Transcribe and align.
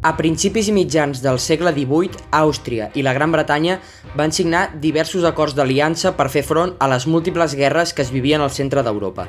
A 0.00 0.14
principis 0.16 0.70
i 0.70 0.72
mitjans 0.72 1.18
del 1.20 1.36
segle 1.36 1.74
XVIII, 1.76 2.22
Àustria 2.32 2.86
i 2.96 3.02
la 3.04 3.12
Gran 3.12 3.34
Bretanya 3.34 3.74
van 4.16 4.32
signar 4.32 4.70
diversos 4.80 5.26
acords 5.28 5.52
d'aliança 5.52 6.14
per 6.16 6.30
fer 6.32 6.40
front 6.40 6.72
a 6.80 6.88
les 6.88 7.04
múltiples 7.04 7.52
guerres 7.52 7.92
que 7.92 8.00
es 8.00 8.12
vivien 8.14 8.40
al 8.40 8.48
centre 8.48 8.80
d'Europa. 8.80 9.26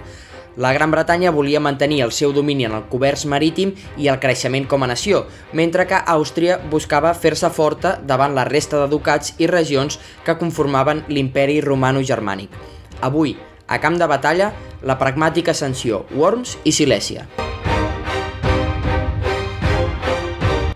La 0.56 0.72
Gran 0.72 0.92
Bretanya 0.96 1.36
volia 1.36 1.60
mantenir 1.60 2.00
el 2.06 2.16
seu 2.16 2.32
domini 2.32 2.70
en 2.70 2.78
el 2.80 2.88
comerç 2.88 3.28
marítim 3.28 3.76
i 4.00 4.08
el 4.08 4.24
creixement 4.24 4.70
com 4.72 4.88
a 4.88 4.88
nació, 4.88 5.26
mentre 5.52 5.90
que 5.92 6.00
Àustria 6.08 6.62
buscava 6.72 7.12
fer-se 7.20 7.52
forta 7.52 7.98
davant 8.08 8.32
la 8.32 8.48
resta 8.48 8.80
de 8.80 8.88
ducats 8.96 9.36
i 9.44 9.52
regions 9.52 10.00
que 10.24 10.40
conformaven 10.40 11.04
l'imperi 11.12 11.60
romano-germànic. 11.60 12.56
Avui, 13.02 13.36
a 13.68 13.84
camp 13.84 14.00
de 14.00 14.08
batalla, 14.08 14.54
la 14.88 14.96
pragmàtica 14.96 15.52
sanció 15.52 16.06
Worms 16.16 16.62
i 16.64 16.72
Silèsia. 16.72 17.28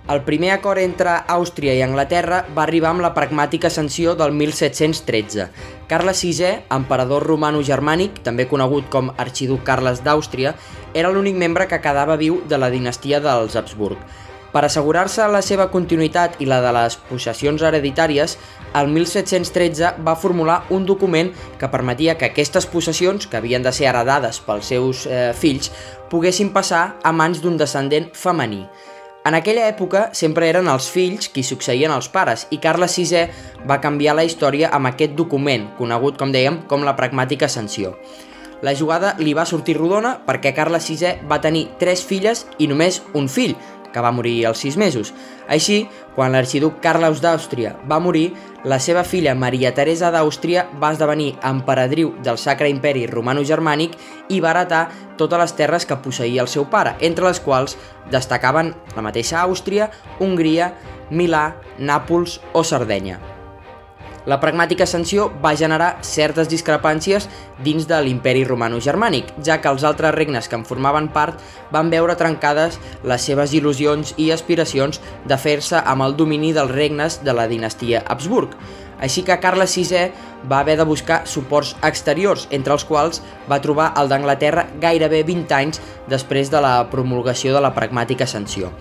El 0.07 0.21
primer 0.21 0.51
acord 0.53 0.77
entre 0.77 1.15
Àustria 1.33 1.73
i 1.73 1.79
Anglaterra 1.81 2.43
va 2.53 2.61
arribar 2.67 2.91
amb 2.91 3.01
la 3.01 3.09
pragmàtica 3.15 3.71
sanció 3.73 4.11
del 4.13 4.35
1713. 4.37 5.47
Carles 5.89 6.21
VI, 6.21 6.51
emperador 6.75 7.25
romano-germànic, 7.25 8.19
també 8.27 8.45
conegut 8.45 8.85
com 8.93 9.09
arxiduc 9.17 9.65
Carles 9.65 10.03
d'Àustria, 10.05 10.53
era 10.93 11.09
l'únic 11.09 11.41
membre 11.41 11.65
que 11.65 11.81
quedava 11.81 12.19
viu 12.21 12.37
de 12.45 12.61
la 12.61 12.69
dinastia 12.69 13.17
dels 13.17 13.57
Habsburg. 13.57 13.97
Per 14.53 14.63
assegurar-se 14.63 15.25
la 15.27 15.41
seva 15.41 15.71
continuïtat 15.73 16.37
i 16.39 16.45
la 16.45 16.61
de 16.61 16.69
les 16.77 17.01
possessions 17.09 17.65
hereditàries, 17.65 18.37
el 18.77 18.93
1713 18.93 19.95
va 20.05 20.15
formular 20.15 20.61
un 20.69 20.85
document 20.85 21.33
que 21.57 21.73
permetia 21.73 22.15
que 22.15 22.29
aquestes 22.29 22.69
possessions, 22.69 23.25
que 23.25 23.41
havien 23.41 23.65
de 23.65 23.73
ser 23.73 23.89
heredades 23.89 24.37
pels 24.45 24.69
seus 24.69 25.07
eh, 25.09 25.31
fills, 25.33 25.73
poguessin 26.13 26.53
passar 26.53 26.91
a 27.01 27.11
mans 27.11 27.41
d'un 27.41 27.57
descendent 27.57 28.13
femení. 28.13 28.67
En 29.25 29.33
aquella 29.33 29.63
època 29.65 30.11
sempre 30.13 30.45
eren 30.45 30.67
els 30.69 30.85
fills 30.93 31.31
qui 31.33 31.41
succeïen 31.41 31.89
als 31.89 32.05
pares 32.13 32.43
i 32.53 32.59
Carles 32.61 32.93
VI 32.99 33.23
va 33.65 33.79
canviar 33.81 34.13
la 34.13 34.25
història 34.27 34.69
amb 34.69 34.91
aquest 34.91 35.15
document, 35.17 35.65
conegut, 35.79 36.19
com 36.19 36.29
dèiem, 36.29 36.59
com 36.69 36.85
la 36.85 36.93
pragmàtica 36.99 37.49
sanció. 37.49 37.95
La 38.61 38.75
jugada 38.77 39.15
li 39.17 39.33
va 39.33 39.47
sortir 39.49 39.79
rodona 39.79 40.13
perquè 40.27 40.53
Carles 40.53 40.85
VI 40.91 41.15
va 41.25 41.41
tenir 41.41 41.65
tres 41.81 42.05
filles 42.05 42.45
i 42.61 42.69
només 42.69 43.01
un 43.17 43.25
fill, 43.25 43.55
que 43.95 44.03
va 44.03 44.11
morir 44.11 44.41
als 44.45 44.59
sis 44.59 44.75
mesos. 44.75 45.13
Així, 45.47 45.85
quan 46.15 46.35
l'arxiduc 46.35 46.81
Carles 46.83 47.21
d'Àustria 47.23 47.71
va 47.87 48.01
morir, 48.03 48.33
la 48.67 48.79
seva 48.83 49.05
filla 49.07 49.35
Maria 49.39 49.71
Teresa 49.77 50.09
d'Àustria 50.11 50.65
va 50.81 50.91
esdevenir 50.91 51.35
emperadriu 51.47 52.11
del 52.25 52.39
Sacre 52.41 52.67
Imperi 52.71 53.05
Romano-Germànic 53.07 53.95
i 54.35 54.41
va 54.43 54.51
heretar 54.51 54.87
totes 55.15 55.39
les 55.39 55.55
terres 55.55 55.87
que 55.87 55.99
posseïa 56.03 56.43
el 56.43 56.51
seu 56.51 56.67
pare, 56.67 56.97
entre 56.99 57.29
les 57.29 57.39
quals 57.39 57.77
destacaven 58.11 58.73
la 58.97 59.05
mateixa 59.05 59.45
Àustria, 59.45 59.87
Hongria, 60.19 60.73
Milà, 61.11 61.47
Nàpols 61.79 62.41
o 62.53 62.65
Sardenya. 62.67 63.34
La 64.25 64.39
pragmàtica 64.41 64.87
sanció 64.89 65.27
va 65.41 65.51
generar 65.53 65.99
certes 66.01 66.47
discrepàncies 66.49 67.27
dins 67.61 67.85
de 67.85 67.99
l'imperi 68.01 68.41
romano-germànic, 68.47 69.29
ja 69.45 69.59
que 69.61 69.69
els 69.69 69.85
altres 69.85 70.15
regnes 70.15 70.49
que 70.49 70.57
en 70.57 70.63
formaven 70.65 71.11
part 71.13 71.43
van 71.71 71.91
veure 71.93 72.17
trencades 72.17 72.79
les 73.05 73.27
seves 73.29 73.53
il·lusions 73.53 74.15
i 74.17 74.31
aspiracions 74.33 74.97
de 75.29 75.37
fer-se 75.37 75.77
amb 75.77 76.07
el 76.07 76.17
domini 76.17 76.55
dels 76.57 76.73
regnes 76.73 77.19
de 77.21 77.37
la 77.37 77.45
dinastia 77.51 78.01
Habsburg. 78.09 78.57
Així 78.97 79.21
que 79.27 79.37
Carles 79.43 79.75
VI 79.77 80.09
va 80.49 80.63
haver 80.63 80.79
de 80.79 80.89
buscar 80.89 81.21
suports 81.29 81.75
exteriors, 81.85 82.47
entre 82.49 82.73
els 82.73 82.85
quals 82.87 83.21
va 83.49 83.61
trobar 83.61 83.91
el 83.99 84.09
d'Anglaterra 84.09 84.65
gairebé 84.81 85.21
20 85.27 85.53
anys 85.53 85.81
després 86.09 86.49
de 86.49 86.65
la 86.65 86.77
promulgació 86.89 87.53
de 87.53 87.61
la 87.61 87.75
pragmàtica 87.77 88.25
sanció. 88.25 88.73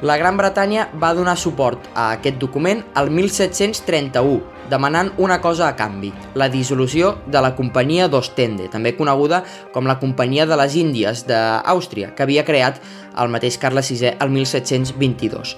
La 0.00 0.16
Gran 0.16 0.38
Bretanya 0.38 0.86
va 0.96 1.10
donar 1.12 1.34
suport 1.36 1.90
a 1.92 2.06
aquest 2.14 2.38
document 2.40 2.78
el 2.96 3.10
1731, 3.12 4.38
demanant 4.72 5.10
una 5.20 5.36
cosa 5.44 5.66
a 5.66 5.74
canvi, 5.76 6.08
la 6.40 6.48
dissolució 6.48 7.18
de 7.28 7.42
la 7.44 7.50
Companyia 7.58 8.06
d'Ostende, 8.08 8.70
també 8.72 8.94
coneguda 8.96 9.42
com 9.74 9.84
la 9.84 9.98
Companyia 10.00 10.46
de 10.48 10.56
les 10.56 10.78
Índies 10.80 11.26
d'Àustria, 11.28 12.14
que 12.16 12.24
havia 12.24 12.46
creat 12.48 12.80
el 13.20 13.28
mateix 13.28 13.60
Carles 13.60 13.92
VI 13.92 14.14
el 14.16 14.32
1722. 14.32 15.52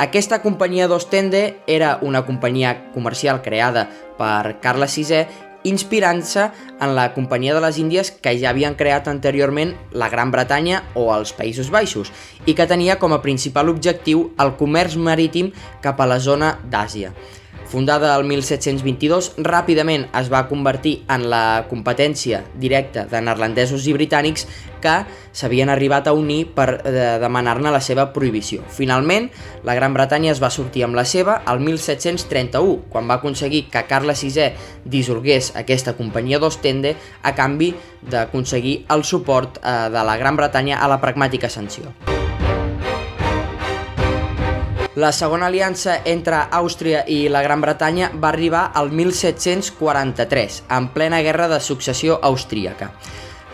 Aquesta 0.00 0.38
companyia 0.40 0.86
d'Ostende 0.88 1.42
era 1.66 1.98
una 2.00 2.22
companyia 2.24 2.76
comercial 2.94 3.42
creada 3.42 3.88
per 4.16 4.60
Carles 4.62 4.94
VI 4.96 5.49
inspirant-se 5.64 6.46
en 6.80 6.94
la 6.96 7.10
Companyia 7.14 7.54
de 7.54 7.62
les 7.64 7.78
Índies 7.78 8.10
que 8.10 8.32
ja 8.40 8.50
havien 8.50 8.76
creat 8.78 9.08
anteriorment 9.10 9.74
la 9.92 10.08
Gran 10.12 10.32
Bretanya 10.32 10.82
o 10.94 11.10
els 11.14 11.34
Països 11.36 11.70
Baixos 11.72 12.12
i 12.46 12.56
que 12.56 12.68
tenia 12.70 12.98
com 13.02 13.12
a 13.12 13.20
principal 13.24 13.68
objectiu 13.72 14.30
el 14.40 14.54
comerç 14.60 14.96
marítim 14.96 15.52
cap 15.84 16.00
a 16.00 16.08
la 16.08 16.18
zona 16.20 16.54
d'Àsia. 16.70 17.12
Fundada 17.70 18.16
el 18.18 18.24
1722, 18.26 19.36
ràpidament 19.46 20.08
es 20.18 20.26
va 20.32 20.40
convertir 20.50 21.04
en 21.06 21.28
la 21.30 21.68
competència 21.70 22.40
directa 22.58 23.04
de 23.06 23.20
neerlandesos 23.22 23.86
i 23.86 23.94
britànics 23.94 24.48
que 24.82 24.96
s'havien 25.30 25.70
arribat 25.70 26.10
a 26.10 26.16
unir 26.18 26.48
per 26.56 26.66
eh, 26.80 26.92
demanar-ne 27.22 27.70
la 27.70 27.78
seva 27.78 28.08
prohibició. 28.10 28.66
Finalment, 28.74 29.30
la 29.62 29.78
Gran 29.78 29.94
Bretanya 29.94 30.32
es 30.34 30.42
va 30.42 30.50
sortir 30.50 30.82
amb 30.82 30.98
la 30.98 31.06
seva 31.06 31.44
el 31.46 31.62
1731, 31.62 32.90
quan 32.90 33.06
va 33.06 33.20
aconseguir 33.20 33.68
que 33.70 33.86
Carles 33.86 34.24
VI 34.26 34.50
dissolgués 34.82 35.52
aquesta 35.54 35.94
companyia 35.94 36.42
d'Ostende 36.42 36.96
a 37.22 37.36
canvi 37.38 37.70
d'aconseguir 38.02 38.80
el 38.90 39.06
suport 39.06 39.62
eh, 39.62 39.76
de 39.94 40.08
la 40.10 40.18
Gran 40.18 40.42
Bretanya 40.42 40.82
a 40.82 40.90
la 40.90 40.98
pragmàtica 40.98 41.46
sanció. 41.46 41.94
La 45.00 45.12
segona 45.12 45.46
aliança 45.46 45.94
entre 46.04 46.36
Àustria 46.52 47.06
i 47.08 47.22
la 47.32 47.40
Gran 47.40 47.62
Bretanya 47.64 48.10
va 48.20 48.28
arribar 48.28 48.66
al 48.76 48.90
1743, 48.92 50.58
en 50.76 50.88
plena 50.92 51.22
guerra 51.24 51.46
de 51.48 51.56
successió 51.64 52.18
austríaca. 52.20 52.90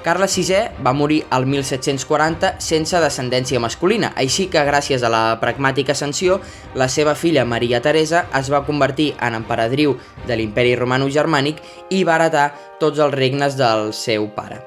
Carles 0.02 0.34
VI 0.40 0.82
va 0.82 0.92
morir 0.92 1.20
al 1.30 1.46
1740 1.46 2.50
sense 2.58 2.98
descendència 3.04 3.62
masculina, 3.62 4.10
així 4.16 4.48
que 4.50 4.64
gràcies 4.66 5.06
a 5.06 5.12
la 5.12 5.22
pragmàtica 5.38 5.94
sanció, 5.94 6.40
la 6.74 6.90
seva 6.90 7.14
filla 7.14 7.46
Maria 7.46 7.78
Teresa 7.84 8.24
es 8.34 8.50
va 8.50 8.64
convertir 8.66 9.12
en 9.22 9.38
emperadriu 9.38 9.94
de 10.26 10.40
l'imperi 10.40 10.74
romano-germànic 10.74 11.62
i 11.94 12.02
va 12.02 12.18
heretar 12.18 12.50
tots 12.82 12.98
els 12.98 13.14
regnes 13.14 13.54
del 13.54 13.92
seu 13.94 14.26
pare 14.34 14.64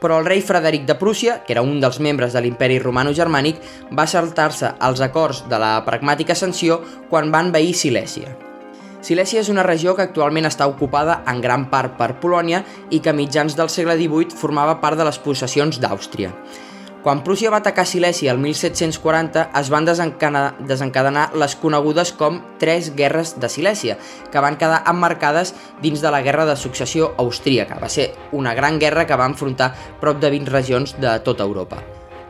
però 0.00 0.18
el 0.20 0.26
rei 0.26 0.42
Frederic 0.42 0.86
de 0.86 0.96
Prússia, 0.98 1.42
que 1.44 1.54
era 1.54 1.62
un 1.62 1.80
dels 1.82 2.00
membres 2.00 2.32
de 2.32 2.42
l'imperi 2.42 2.78
romano-germànic, 2.82 3.62
va 3.92 4.06
saltar-se 4.06 4.74
els 4.88 5.00
acords 5.04 5.44
de 5.50 5.58
la 5.58 5.72
pragmàtica 5.86 6.36
sanció 6.38 6.80
quan 7.10 7.32
van 7.34 7.52
veir 7.54 7.74
Silèsia. 7.74 8.36
Silèsia 9.02 9.40
és 9.40 9.48
una 9.48 9.62
regió 9.62 9.94
que 9.94 10.02
actualment 10.02 10.48
està 10.48 10.66
ocupada 10.66 11.20
en 11.30 11.40
gran 11.40 11.68
part 11.70 11.94
per 11.98 12.16
Polònia 12.22 12.64
i 12.90 12.98
que 12.98 13.12
a 13.12 13.16
mitjans 13.16 13.54
del 13.56 13.70
segle 13.70 13.94
XVIII 13.96 14.34
formava 14.36 14.80
part 14.82 14.98
de 14.98 15.06
les 15.06 15.20
possessions 15.22 15.78
d'Àustria. 15.78 16.32
Quan 17.08 17.22
Prússia 17.24 17.48
va 17.48 17.62
atacar 17.62 17.86
Silèsia 17.88 18.34
el 18.34 18.40
1740 18.42 19.46
es 19.56 19.68
van 19.72 19.86
desencadenar 19.88 21.22
les 21.40 21.54
conegudes 21.56 22.10
com 22.12 22.34
Tres 22.60 22.90
Guerres 22.98 23.30
de 23.40 23.48
Silèsia, 23.48 23.94
que 24.28 24.42
van 24.44 24.58
quedar 24.60 24.82
emmarcades 24.92 25.54
dins 25.80 26.02
de 26.04 26.10
la 26.12 26.20
Guerra 26.20 26.44
de 26.44 26.56
Successió 26.60 27.14
Austríaca. 27.16 27.78
Va 27.80 27.88
ser 27.88 28.10
una 28.36 28.52
gran 28.52 28.76
guerra 28.78 29.06
que 29.08 29.16
va 29.16 29.24
enfrontar 29.24 29.70
prop 30.02 30.20
de 30.20 30.28
20 30.34 30.52
regions 30.52 30.92
de 31.00 31.14
tota 31.24 31.46
Europa. 31.48 31.78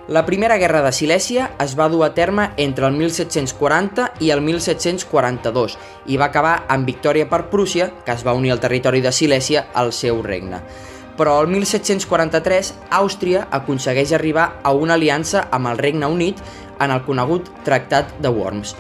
La 0.07 0.23
Primera 0.25 0.61
Guerra 0.63 0.85
de 0.85 0.93
Silèsia 0.95 1.49
es 1.59 1.75
va 1.75 1.89
dur 1.91 2.05
a 2.07 2.13
terme 2.15 2.53
entre 2.57 2.87
el 2.87 2.95
1740 3.01 4.07
i 4.23 4.31
el 4.31 4.45
1742 4.47 5.75
i 6.07 6.21
va 6.23 6.31
acabar 6.31 6.55
amb 6.69 6.87
victòria 6.87 7.27
per 7.27 7.49
Prússia, 7.51 7.91
que 8.07 8.15
es 8.15 8.23
va 8.23 8.37
unir 8.39 8.55
al 8.55 8.63
territori 8.63 9.03
de 9.03 9.11
Silèsia 9.11 9.67
al 9.75 9.91
seu 9.91 10.23
regne 10.23 10.63
però 11.19 11.41
el 11.43 11.51
1743 11.51 12.71
Àustria 12.95 13.49
aconsegueix 13.51 14.15
arribar 14.15 14.61
a 14.63 14.73
una 14.73 14.95
aliança 14.95 15.49
amb 15.51 15.69
el 15.73 15.83
Regne 15.83 16.07
Unit 16.07 16.39
en 16.79 16.95
el 16.95 17.03
conegut 17.05 17.51
Tractat 17.67 18.15
de 18.23 18.31
Worms. 18.31 18.77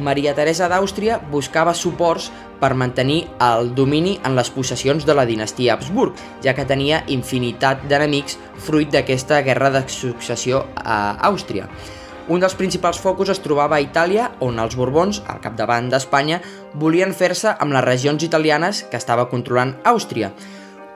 Maria 0.00 0.32
Teresa 0.32 0.68
d'Àustria 0.70 1.18
buscava 1.32 1.74
suports 1.76 2.30
per 2.60 2.72
mantenir 2.76 3.24
el 3.44 3.74
domini 3.74 4.14
en 4.24 4.36
les 4.36 4.50
possessions 4.52 5.04
de 5.04 5.16
la 5.16 5.26
dinastia 5.28 5.74
Habsburg, 5.74 6.14
ja 6.44 6.54
que 6.56 6.64
tenia 6.68 7.02
infinitat 7.08 7.84
d'enemics 7.88 8.38
fruit 8.64 8.92
d'aquesta 8.92 9.42
guerra 9.44 9.72
de 9.74 9.82
successió 9.88 10.64
a 10.76 11.16
Àustria. 11.28 11.68
Un 12.30 12.38
dels 12.40 12.54
principals 12.54 13.00
focus 13.02 13.32
es 13.32 13.40
trobava 13.42 13.76
a 13.76 13.82
Itàlia, 13.82 14.30
on 14.40 14.60
els 14.62 14.76
Borbons, 14.78 15.22
al 15.26 15.40
capdavant 15.42 15.88
d'Espanya, 15.90 16.38
volien 16.78 17.12
fer-se 17.16 17.56
amb 17.58 17.74
les 17.74 17.84
regions 17.84 18.22
italianes 18.22 18.84
que 18.86 19.00
estava 19.00 19.26
controlant 19.32 19.74
Àustria, 19.84 20.30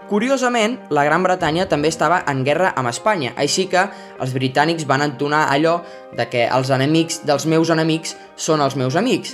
Curiosament, 0.04 0.74
la 0.92 1.02
Gran 1.06 1.22
Bretanya 1.24 1.64
també 1.64 1.88
estava 1.88 2.18
en 2.28 2.42
guerra 2.44 2.74
amb 2.76 2.90
Espanya, 2.90 3.30
així 3.40 3.64
que 3.72 3.86
els 4.20 4.34
britànics 4.36 4.84
van 4.84 5.00
entonar 5.00 5.46
allò 5.48 5.78
de 6.12 6.26
que 6.28 6.42
els 6.44 6.68
enemics 6.76 7.22
dels 7.24 7.46
meus 7.48 7.72
enemics 7.72 8.12
són 8.36 8.60
els 8.60 8.76
meus 8.76 8.98
amics, 9.00 9.32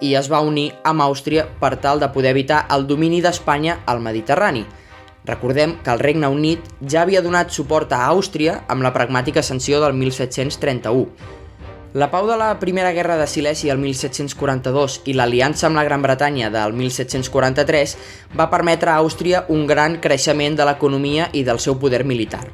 i 0.00 0.14
es 0.14 0.30
va 0.30 0.44
unir 0.46 0.68
amb 0.86 1.02
Àustria 1.02 1.48
per 1.58 1.74
tal 1.82 1.98
de 1.98 2.10
poder 2.14 2.30
evitar 2.36 2.62
el 2.70 2.86
domini 2.86 3.18
d'Espanya 3.20 3.80
al 3.86 3.98
Mediterrani. 3.98 4.62
Recordem 5.26 5.76
que 5.82 5.90
el 5.90 5.98
Regne 5.98 6.30
Unit 6.30 6.70
ja 6.86 7.02
havia 7.02 7.22
donat 7.22 7.50
suport 7.50 7.90
a 7.90 8.04
Àustria 8.06 8.60
amb 8.70 8.86
la 8.86 8.94
pragmàtica 8.94 9.42
sanció 9.42 9.82
del 9.82 9.98
1731. 9.98 11.41
La 11.94 12.10
pau 12.10 12.26
de 12.26 12.38
la 12.38 12.58
Primera 12.58 12.94
Guerra 12.96 13.18
de 13.20 13.26
Silèsia 13.28 13.74
el 13.74 13.80
1742 13.82 14.94
i 15.04 15.12
l'aliança 15.12 15.66
amb 15.68 15.76
la 15.76 15.82
Gran 15.84 16.00
Bretanya 16.00 16.48
del 16.48 16.72
1743 16.72 17.92
va 18.32 18.46
permetre 18.48 18.88
a 18.88 19.02
Àustria 19.02 19.42
un 19.52 19.66
gran 19.68 19.98
creixement 20.00 20.56
de 20.56 20.64
l'economia 20.64 21.26
i 21.36 21.42
del 21.44 21.60
seu 21.60 21.76
poder 21.82 22.06
militar. 22.08 22.46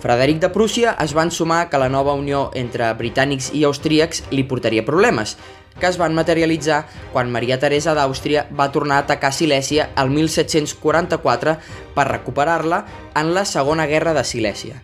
Frederic 0.00 0.40
de 0.40 0.50
Prússia 0.56 0.96
es 1.04 1.12
va 1.12 1.26
ensumar 1.28 1.68
que 1.68 1.82
la 1.84 1.90
nova 1.92 2.16
unió 2.16 2.46
entre 2.56 2.88
britànics 2.96 3.50
i 3.52 3.66
austríacs 3.68 4.24
li 4.32 4.48
portaria 4.48 4.88
problemes, 4.88 5.36
que 5.76 5.92
es 5.92 6.00
van 6.00 6.16
materialitzar 6.16 6.86
quan 7.12 7.28
Maria 7.28 7.60
Teresa 7.60 7.92
d'Àustria 7.92 8.46
va 8.56 8.72
tornar 8.72 9.02
a 9.02 9.04
atacar 9.04 9.34
Silèsia 9.36 9.90
el 10.00 10.16
1744 10.16 11.58
per 11.92 12.08
recuperar-la 12.08 12.86
en 13.20 13.34
la 13.36 13.44
Segona 13.44 13.84
Guerra 13.84 14.16
de 14.16 14.24
Silèsia. 14.24 14.80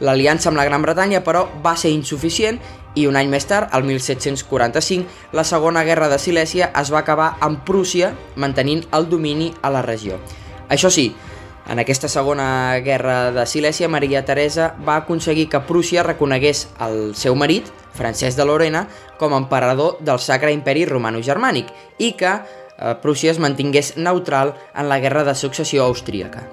L'aliança 0.00 0.48
amb 0.48 0.58
la 0.58 0.64
Gran 0.64 0.82
Bretanya, 0.82 1.24
però, 1.26 1.48
va 1.62 1.74
ser 1.76 1.90
insuficient 1.90 2.60
i 2.98 3.06
un 3.06 3.16
any 3.16 3.30
més 3.30 3.46
tard, 3.46 3.70
el 3.76 3.86
1745, 3.86 5.06
la 5.32 5.46
Segona 5.46 5.84
Guerra 5.86 6.10
de 6.10 6.18
Silèsia 6.18 6.72
es 6.80 6.92
va 6.92 7.02
acabar 7.04 7.36
amb 7.44 7.62
Prússia 7.66 8.12
mantenint 8.36 8.84
el 8.96 9.08
domini 9.08 9.52
a 9.62 9.70
la 9.70 9.84
regió. 9.86 10.18
Això 10.68 10.90
sí, 10.90 11.12
en 11.68 11.78
aquesta 11.78 12.08
segona 12.08 12.78
guerra 12.84 13.30
de 13.30 13.44
Silèsia, 13.46 13.90
Maria 13.92 14.24
Teresa 14.24 14.70
va 14.86 14.96
aconseguir 15.02 15.50
que 15.52 15.60
Prússia 15.68 16.02
reconegués 16.06 16.66
el 16.86 17.12
seu 17.14 17.36
marit, 17.36 17.68
Francesc 17.98 18.40
de 18.40 18.46
Lorena, 18.48 18.86
com 19.20 19.34
a 19.34 19.42
emperador 19.42 19.98
del 20.00 20.22
Sacre 20.22 20.54
Imperi 20.56 20.86
Romano-Germànic 20.88 21.74
i 21.98 22.14
que 22.16 22.32
eh, 22.32 22.94
Prússia 23.02 23.34
es 23.34 23.42
mantingués 23.42 23.98
neutral 23.98 24.56
en 24.74 24.88
la 24.88 25.00
guerra 25.04 25.28
de 25.28 25.36
successió 25.36 25.84
austríaca. 25.84 26.46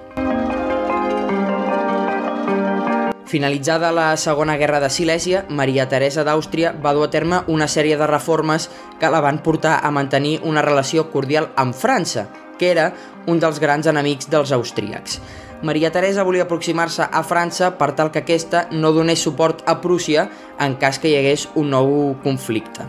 Finalitzada 3.26 3.90
la 3.90 4.16
Segona 4.16 4.54
Guerra 4.56 4.78
de 4.78 4.86
Silèsia, 4.86 5.40
Maria 5.50 5.88
Teresa 5.90 6.22
d'Àustria 6.22 6.70
va 6.82 6.92
dur 6.94 7.08
a 7.08 7.10
terme 7.10 7.40
una 7.50 7.66
sèrie 7.66 7.96
de 7.98 8.06
reformes 8.06 8.68
que 9.00 9.10
la 9.10 9.18
van 9.24 9.40
portar 9.42 9.80
a 9.82 9.90
mantenir 9.90 10.36
una 10.46 10.62
relació 10.62 11.08
cordial 11.10 11.48
amb 11.58 11.74
França, 11.74 12.28
que 12.56 12.70
era 12.70 12.92
un 13.26 13.42
dels 13.42 13.58
grans 13.58 13.90
enemics 13.90 14.30
dels 14.30 14.54
austríacs. 14.54 15.18
Maria 15.66 15.90
Teresa 15.90 16.22
volia 16.22 16.46
aproximar-se 16.46 17.08
a 17.10 17.24
França 17.26 17.72
per 17.80 17.96
tal 17.98 18.12
que 18.14 18.22
aquesta 18.22 18.68
no 18.70 18.94
donés 18.94 19.26
suport 19.26 19.66
a 19.66 19.80
Prússia 19.82 20.28
en 20.60 20.78
cas 20.78 21.02
que 21.02 21.10
hi 21.10 21.18
hagués 21.18 21.48
un 21.56 21.74
nou 21.74 22.14
conflicte. 22.22 22.86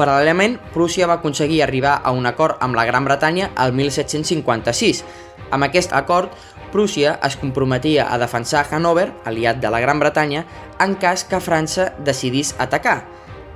Paral·lelament, 0.00 0.54
Prússia 0.72 1.04
va 1.04 1.18
aconseguir 1.18 1.58
arribar 1.60 1.98
a 2.00 2.14
un 2.16 2.24
acord 2.24 2.56
amb 2.64 2.72
la 2.78 2.86
Gran 2.88 3.04
Bretanya 3.04 3.50
el 3.60 3.74
1756. 3.76 5.02
Amb 5.52 5.66
aquest 5.66 5.92
acord, 5.92 6.32
Prússia 6.72 7.18
es 7.26 7.36
comprometia 7.36 8.06
a 8.08 8.16
defensar 8.22 8.64
Hanover, 8.70 9.10
aliat 9.28 9.60
de 9.60 9.68
la 9.68 9.80
Gran 9.84 10.00
Bretanya, 10.00 10.46
en 10.80 10.94
cas 10.96 11.26
que 11.28 11.42
França 11.44 11.90
decidís 12.00 12.54
atacar. 12.56 13.02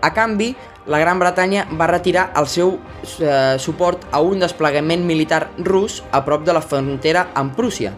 A 0.04 0.12
canvi, 0.12 0.50
la 0.84 1.00
Gran 1.00 1.22
Bretanya 1.22 1.64
va 1.80 1.88
retirar 1.88 2.26
el 2.36 2.50
seu 2.52 2.76
eh, 2.76 3.56
suport 3.56 4.04
a 4.12 4.20
un 4.20 4.44
desplegament 4.44 5.06
militar 5.08 5.46
rus 5.64 6.02
a 6.12 6.20
prop 6.26 6.44
de 6.44 6.52
la 6.52 6.60
frontera 6.60 7.30
amb 7.32 7.56
Prússia. 7.56 7.94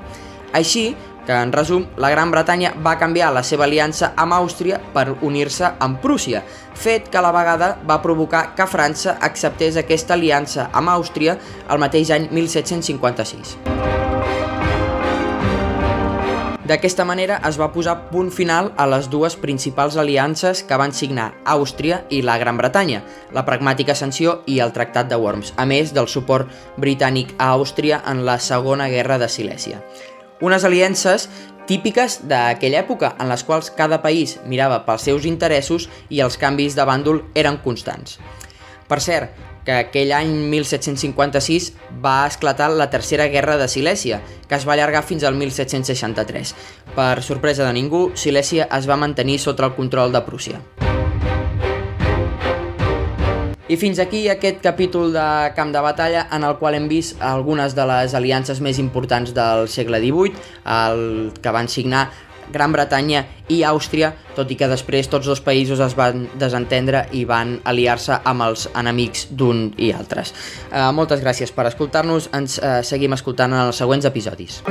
Així 0.54 0.92
que, 1.26 1.34
en 1.34 1.52
resum, 1.52 1.86
la 1.98 2.10
Gran 2.14 2.30
Bretanya 2.30 2.72
va 2.84 2.96
canviar 2.98 3.32
la 3.34 3.42
seva 3.44 3.66
aliança 3.66 4.12
amb 4.16 4.36
Àustria 4.38 4.80
per 4.94 5.08
unir-se 5.20 5.74
amb 5.78 6.00
Prússia, 6.00 6.44
fet 6.74 7.10
que 7.10 7.18
a 7.18 7.24
la 7.26 7.34
vegada 7.34 7.74
va 7.88 8.00
provocar 8.02 8.54
que 8.56 8.70
França 8.70 9.18
acceptés 9.20 9.76
aquesta 9.76 10.14
aliança 10.14 10.70
amb 10.72 10.94
Àustria 10.94 11.38
el 11.68 11.82
mateix 11.82 12.14
any 12.14 12.30
1756. 12.30 13.56
D'aquesta 16.66 17.04
manera 17.06 17.36
es 17.46 17.58
va 17.60 17.68
posar 17.70 18.08
punt 18.10 18.32
final 18.34 18.72
a 18.76 18.88
les 18.90 19.06
dues 19.10 19.36
principals 19.38 19.94
aliances 20.02 20.64
que 20.66 20.78
van 20.80 20.90
signar 20.90 21.28
Àustria 21.46 22.00
i 22.10 22.24
la 22.26 22.34
Gran 22.42 22.58
Bretanya, 22.58 23.04
la 23.36 23.44
pragmàtica 23.46 23.94
sanció 23.94 24.40
i 24.50 24.58
el 24.64 24.74
Tractat 24.74 25.06
de 25.12 25.20
Worms, 25.22 25.54
a 25.56 25.66
més 25.70 25.94
del 25.94 26.10
suport 26.10 26.50
britànic 26.82 27.36
a 27.38 27.52
Àustria 27.54 28.02
en 28.10 28.24
la 28.26 28.40
Segona 28.42 28.90
Guerra 28.90 29.20
de 29.22 29.30
Silèsia. 29.30 29.78
Unes 30.40 30.64
aliances 30.64 31.30
típiques 31.66 32.20
d'aquella 32.28 32.82
època, 32.84 33.14
en 33.18 33.30
les 33.32 33.42
quals 33.44 33.70
cada 33.74 34.02
país 34.04 34.36
mirava 34.44 34.82
pels 34.86 35.08
seus 35.08 35.24
interessos 35.26 35.88
i 36.12 36.20
els 36.20 36.36
canvis 36.38 36.76
de 36.76 36.84
bàndol 36.86 37.24
eren 37.34 37.58
constants. 37.64 38.20
Per 38.86 39.00
cert, 39.02 39.32
que 39.66 39.74
aquell 39.80 40.12
any 40.14 40.30
1756 40.52 41.72
va 42.04 42.20
esclatar 42.28 42.70
la 42.70 42.88
Tercera 42.92 43.26
Guerra 43.32 43.56
de 43.58 43.66
Silèsia, 43.66 44.20
que 44.46 44.54
es 44.54 44.68
va 44.68 44.76
allargar 44.76 45.02
fins 45.02 45.24
al 45.24 45.34
1763. 45.34 46.54
Per 46.94 47.14
sorpresa 47.26 47.66
de 47.66 47.74
ningú, 47.74 48.10
Silèsia 48.14 48.70
es 48.78 48.86
va 48.86 49.00
mantenir 49.00 49.40
sota 49.42 49.66
el 49.66 49.74
control 49.74 50.14
de 50.14 50.22
Prússia. 50.28 50.62
I 53.68 53.74
fins 53.74 53.98
aquí 53.98 54.28
aquest 54.30 54.60
capítol 54.62 55.10
de 55.10 55.26
Camp 55.56 55.72
de 55.74 55.80
Batalla 55.82 56.28
en 56.30 56.44
el 56.46 56.54
qual 56.60 56.76
hem 56.78 56.86
vist 56.86 57.18
algunes 57.18 57.74
de 57.74 57.86
les 57.90 58.14
aliances 58.14 58.60
més 58.62 58.78
importants 58.78 59.34
del 59.34 59.66
segle 59.66 59.98
XVIII, 60.04 60.36
el 60.70 61.02
que 61.42 61.54
van 61.54 61.66
signar 61.66 62.04
Gran 62.52 62.70
Bretanya 62.70 63.24
i 63.50 63.64
Àustria, 63.66 64.12
tot 64.36 64.50
i 64.54 64.58
que 64.58 64.68
després 64.70 65.10
tots 65.10 65.26
dos 65.26 65.42
països 65.42 65.82
es 65.82 65.96
van 65.98 66.28
desentendre 66.38 67.08
i 67.10 67.24
van 67.26 67.56
aliar-se 67.66 68.20
amb 68.22 68.46
els 68.46 68.68
enemics 68.70 69.26
d'un 69.34 69.72
i 69.82 69.90
altres. 69.90 70.30
Eh, 70.70 70.86
moltes 70.94 71.24
gràcies 71.24 71.50
per 71.50 71.66
escoltar-nos, 71.66 72.30
ens 72.38 72.60
eh, 72.62 72.78
seguim 72.86 73.18
escoltant 73.18 73.50
en 73.50 73.66
els 73.66 73.82
següents 73.82 74.06
episodis. 74.06 74.62